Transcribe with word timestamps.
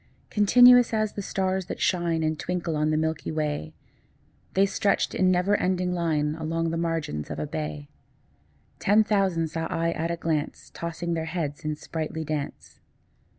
Continuous 0.31 0.95
as 0.95 1.13
the 1.13 1.21
stars 1.21 1.67
that 1.67 1.79
shine 1.79 2.23
And 2.23 2.39
twinkle 2.39 2.75
on 2.75 2.89
the 2.89 2.97
milky 2.97 3.31
way, 3.31 3.75
They 4.55 4.65
stretched 4.65 5.13
in 5.13 5.29
never 5.29 5.55
ending 5.55 5.93
line 5.93 6.33
Along 6.33 6.71
the 6.71 6.77
margin 6.77 7.23
of 7.29 7.37
a 7.37 7.45
bay: 7.45 7.87
10 8.79 9.03
Ten 9.03 9.03
thousand 9.03 9.49
saw 9.49 9.67
I 9.67 9.91
at 9.91 10.09
a 10.09 10.17
glance, 10.17 10.71
Tossing 10.73 11.13
their 11.13 11.25
heads 11.25 11.63
in 11.63 11.75
sprightly 11.75 12.23
dance. 12.23 12.79